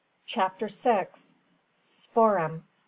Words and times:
CHAPTER 0.25 0.67
SIX. 0.67 1.31
SPOOR'EM. 1.77 2.63